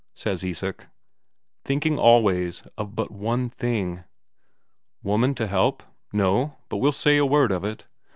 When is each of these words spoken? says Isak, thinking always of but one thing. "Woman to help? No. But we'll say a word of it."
says 0.15 0.43
Isak, 0.43 0.87
thinking 1.63 1.99
always 1.99 2.63
of 2.75 2.95
but 2.95 3.11
one 3.11 3.49
thing. 3.51 4.03
"Woman 5.03 5.35
to 5.35 5.45
help? 5.45 5.83
No. 6.11 6.57
But 6.69 6.77
we'll 6.77 6.91
say 6.91 7.17
a 7.17 7.23
word 7.27 7.51
of 7.51 7.63
it." 7.63 7.85